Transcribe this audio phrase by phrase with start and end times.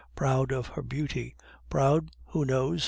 [0.15, 1.35] Proud of her beauty;
[1.69, 2.79] proud (who knows?)